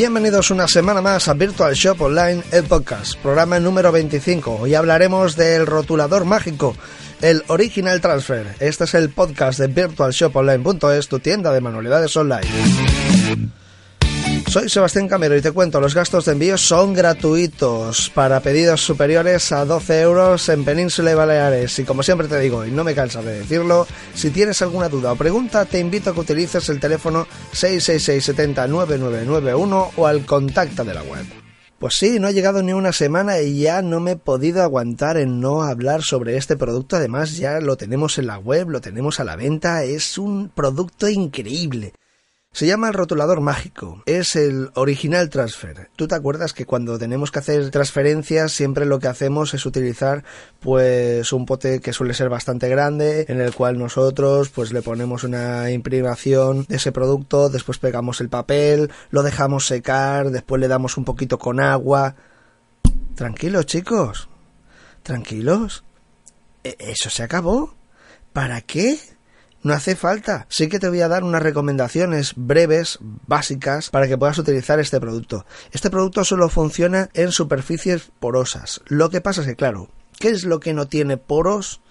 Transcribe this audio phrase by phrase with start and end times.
[0.00, 4.60] Bienvenidos una semana más a Virtual Shop Online, el podcast, programa número 25.
[4.62, 6.74] Hoy hablaremos del rotulador mágico,
[7.20, 8.46] el Original Transfer.
[8.60, 12.48] Este es el podcast de virtualshoponline.es, tu tienda de manualidades online.
[14.50, 19.52] Soy Sebastián Camero y te cuento, los gastos de envío son gratuitos para pedidos superiores
[19.52, 21.78] a 12 euros en Península y Baleares.
[21.78, 25.12] Y como siempre te digo, y no me cansa de decirlo, si tienes alguna duda
[25.12, 30.84] o pregunta, te invito a que utilices el teléfono 666 70 9991 o al contacto
[30.84, 31.24] de la web.
[31.78, 35.16] Pues sí, no ha llegado ni una semana y ya no me he podido aguantar
[35.16, 36.96] en no hablar sobre este producto.
[36.96, 39.84] Además, ya lo tenemos en la web, lo tenemos a la venta.
[39.84, 41.92] Es un producto increíble.
[42.52, 44.02] Se llama el rotulador mágico.
[44.06, 45.88] Es el original transfer.
[45.94, 50.24] ¿Tú te acuerdas que cuando tenemos que hacer transferencias siempre lo que hacemos es utilizar
[50.58, 55.22] pues un pote que suele ser bastante grande en el cual nosotros pues le ponemos
[55.22, 60.96] una imprimación de ese producto, después pegamos el papel, lo dejamos secar, después le damos
[60.96, 62.16] un poquito con agua.
[63.14, 64.28] Tranquilos, chicos.
[65.04, 65.84] Tranquilos.
[66.64, 67.74] ¿E-, ¿Eso se acabó?
[68.32, 68.98] ¿Para qué?
[69.62, 70.46] No hace falta.
[70.48, 75.00] Sí que te voy a dar unas recomendaciones breves, básicas, para que puedas utilizar este
[75.00, 75.44] producto.
[75.72, 78.80] Este producto solo funciona en superficies porosas.
[78.86, 81.82] Lo que pasa es que, claro, ¿qué es lo que no tiene poros?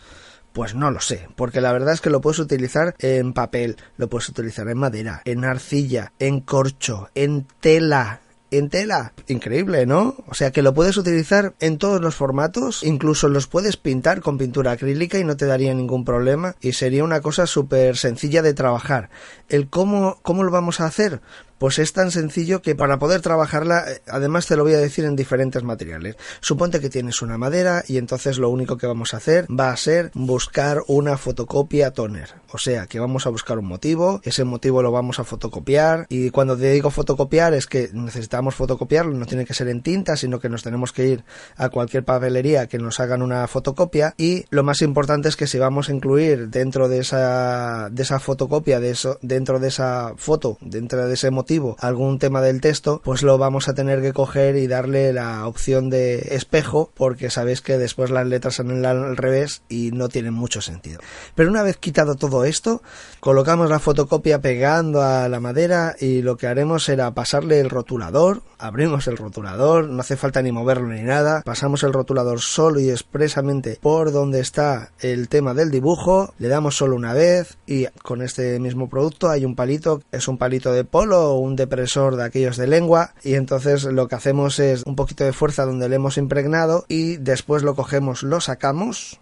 [0.52, 4.10] Pues no lo sé, porque la verdad es que lo puedes utilizar en papel, lo
[4.10, 9.14] puedes utilizar en madera, en arcilla, en corcho, en tela, en tela.
[9.28, 10.16] Increíble, ¿no?
[10.28, 14.38] O sea que lo puedes utilizar en todos los formatos, incluso los puedes pintar con
[14.38, 18.54] pintura acrílica y no te daría ningún problema y sería una cosa súper sencilla de
[18.54, 19.10] trabajar.
[19.48, 21.22] El cómo, cómo lo vamos a hacer,
[21.60, 25.06] pues es tan sencillo que para poder trabajarla, eh, además te lo voy a decir
[25.06, 26.16] en diferentes materiales.
[26.40, 29.78] Suponte que tienes una madera y entonces lo único que vamos a hacer va a
[29.78, 32.30] ser buscar una fotocopia toner.
[32.52, 36.32] O sea, que vamos a buscar un motivo, ese motivo lo vamos a fotocopiar y
[36.32, 40.40] cuando te digo fotocopiar es que necesitamos fotocopiarlo, no tiene que ser en tinta, sino
[40.40, 41.24] que nos tenemos que ir
[41.56, 45.60] a cualquier papelería que nos hagan una fotocopia y lo más importante es que si
[45.60, 50.58] vamos a incluir dentro de esa de esa fotocopia de eso dentro de esa foto,
[50.62, 54.56] dentro de ese motivo algún tema del texto, pues lo vamos a tener que coger
[54.56, 59.64] y darle la opción de espejo, porque sabéis que después las letras salen al revés
[59.70, 61.00] y no tienen mucho sentido.
[61.36, 62.82] Pero una vez quitado todo esto,
[63.20, 68.29] colocamos la fotocopia pegando a la madera y lo que haremos será pasarle el rotulador,
[68.58, 72.90] abrimos el rotulador, no hace falta ni moverlo ni nada, pasamos el rotulador solo y
[72.90, 78.22] expresamente por donde está el tema del dibujo, le damos solo una vez y con
[78.22, 82.58] este mismo producto hay un palito, es un palito de polo un depresor de aquellos
[82.58, 86.18] de lengua y entonces lo que hacemos es un poquito de fuerza donde le hemos
[86.18, 89.20] impregnado y después lo cogemos, lo sacamos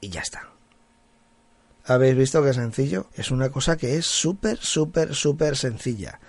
[0.00, 0.48] y ya está.
[1.84, 3.06] ¿Habéis visto qué sencillo?
[3.14, 6.20] Es una cosa que es súper, súper, súper sencilla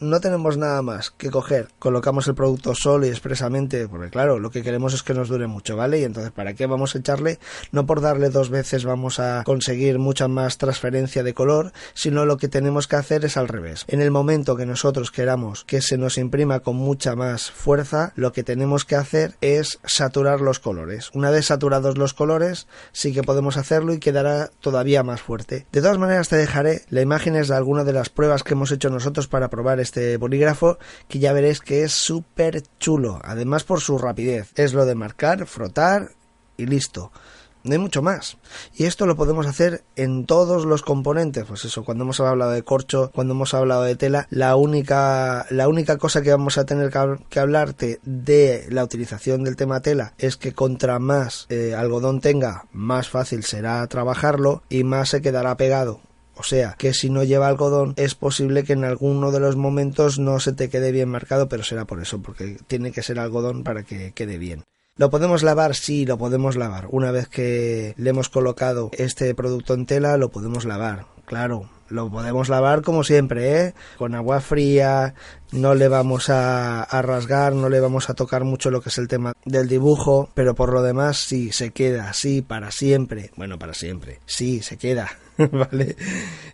[0.00, 4.50] no tenemos nada más que coger, colocamos el producto solo y expresamente, porque claro, lo
[4.50, 6.00] que queremos es que nos dure mucho, ¿vale?
[6.00, 7.38] Y entonces, ¿para qué vamos a echarle?
[7.72, 12.36] No por darle dos veces vamos a conseguir mucha más transferencia de color, sino lo
[12.36, 13.84] que tenemos que hacer es al revés.
[13.88, 18.32] En el momento que nosotros queramos que se nos imprima con mucha más fuerza, lo
[18.32, 21.10] que tenemos que hacer es saturar los colores.
[21.14, 25.66] Una vez saturados los colores, sí que podemos hacerlo y quedará todavía más fuerte.
[25.72, 28.90] De todas maneras, te dejaré las imágenes de algunas de las pruebas que hemos hecho
[28.90, 30.78] nosotros para probar este bolígrafo
[31.08, 34.52] que ya veréis que es súper chulo, además por su rapidez.
[34.54, 36.10] Es lo de marcar, frotar
[36.58, 37.10] y listo.
[37.64, 38.36] No hay mucho más.
[38.76, 41.44] Y esto lo podemos hacer en todos los componentes.
[41.44, 45.68] Pues eso, cuando hemos hablado de corcho, cuando hemos hablado de tela, la única, la
[45.68, 46.90] única cosa que vamos a tener
[47.28, 52.66] que, hablarte de la utilización del tema tela es que contra más eh, algodón tenga,
[52.72, 56.00] más fácil será trabajarlo y más se quedará pegado.
[56.38, 60.20] O sea, que si no lleva algodón es posible que en alguno de los momentos
[60.20, 63.64] no se te quede bien marcado, pero será por eso, porque tiene que ser algodón
[63.64, 64.62] para que quede bien.
[64.96, 65.74] ¿Lo podemos lavar?
[65.74, 66.86] Sí, lo podemos lavar.
[66.90, 71.06] Una vez que le hemos colocado este producto en tela, lo podemos lavar.
[71.24, 73.74] Claro, lo podemos lavar como siempre, ¿eh?
[73.96, 75.14] Con agua fría,
[75.52, 79.08] no le vamos a, rasgar, no le vamos a tocar mucho lo que es el
[79.08, 83.30] tema del dibujo, pero por lo demás sí, se queda así para siempre.
[83.36, 84.20] Bueno, para siempre.
[84.26, 85.08] Sí, se queda.
[85.52, 85.96] ¿vale?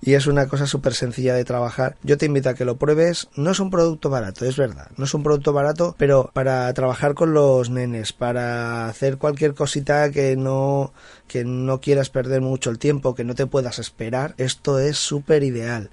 [0.03, 1.97] Y es una cosa súper sencilla de trabajar.
[2.03, 3.29] Yo te invito a que lo pruebes.
[3.35, 4.89] No es un producto barato, es verdad.
[4.97, 10.11] No es un producto barato, pero para trabajar con los nenes, para hacer cualquier cosita
[10.11, 10.93] que no,
[11.27, 15.43] que no quieras perder mucho el tiempo, que no te puedas esperar, esto es súper
[15.43, 15.91] ideal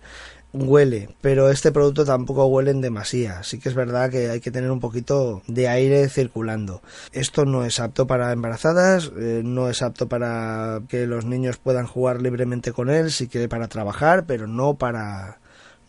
[0.53, 3.43] huele, pero este producto tampoco huele en demasía.
[3.43, 6.81] Sí que es verdad que hay que tener un poquito de aire circulando.
[7.11, 11.87] Esto no es apto para embarazadas, eh, no es apto para que los niños puedan
[11.87, 15.39] jugar libremente con él, sí que para trabajar, pero no para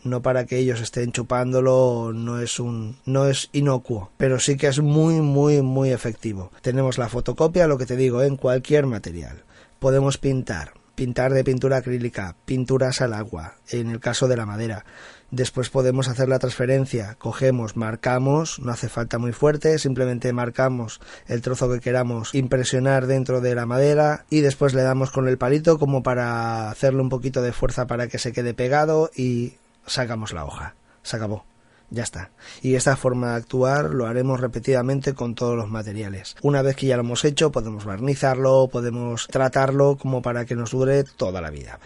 [0.03, 4.67] no para que ellos estén chupándolo, no es un no es inocuo, pero sí que
[4.67, 6.51] es muy muy muy efectivo.
[6.61, 9.43] Tenemos la fotocopia, lo que te digo, en cualquier material.
[9.79, 14.85] Podemos pintar, pintar de pintura acrílica, pinturas al agua, en el caso de la madera.
[15.31, 21.41] Después podemos hacer la transferencia, cogemos, marcamos, no hace falta muy fuerte, simplemente marcamos el
[21.41, 25.79] trozo que queramos impresionar dentro de la madera y después le damos con el palito
[25.79, 29.53] como para hacerle un poquito de fuerza para que se quede pegado y
[29.87, 30.75] sacamos la hoja.
[31.01, 31.52] Se acabó.
[31.93, 32.31] Ya está.
[32.63, 36.35] Y esta forma de actuar lo haremos repetidamente con todos los materiales.
[36.41, 40.71] Una vez que ya lo hemos hecho, podemos barnizarlo, podemos tratarlo como para que nos
[40.71, 41.79] dure toda la vida.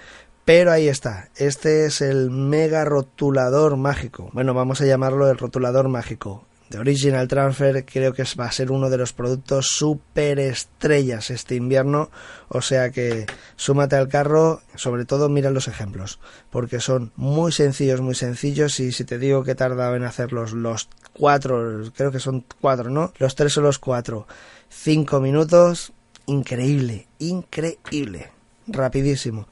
[0.46, 4.30] Pero ahí está, este es el mega rotulador mágico.
[4.32, 6.47] Bueno, vamos a llamarlo el rotulador mágico.
[6.70, 11.56] De Original Transfer creo que va a ser uno de los productos super estrellas este
[11.56, 12.10] invierno.
[12.50, 13.26] O sea que
[13.56, 16.20] súmate al carro, sobre todo mira los ejemplos,
[16.50, 18.80] porque son muy sencillos, muy sencillos.
[18.80, 23.14] Y si te digo que tardaba en hacerlos los cuatro, creo que son cuatro, ¿no?
[23.18, 24.28] Los tres o los cuatro,
[24.70, 25.94] cinco minutos,
[26.26, 28.32] increíble, increíble,
[28.68, 29.48] rapidísimo.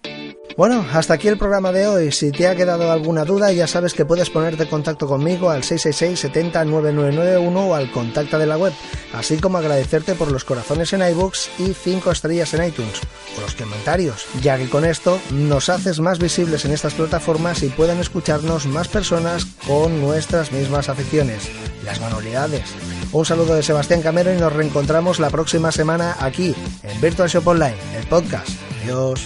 [0.58, 2.14] Bueno, hasta aquí el programa de hoy.
[2.14, 5.66] Si te ha quedado alguna duda, ya sabes que puedes ponerte en contacto conmigo al
[5.66, 8.72] 666 70 9991 o al contacto de la web,
[9.14, 13.02] así como agradecerte por los corazones en iBooks y 5 estrellas en iTunes
[13.38, 17.68] o los comentarios, ya que con esto nos haces más visibles en estas plataformas y
[17.68, 21.50] pueden escucharnos más personas con nuestras mismas aficiones,
[21.84, 22.64] las manualidades.
[23.12, 27.46] Un saludo de Sebastián Camero y nos reencontramos la próxima semana aquí en Virtual Shop
[27.46, 28.48] Online, el podcast.
[28.84, 29.20] Adiós.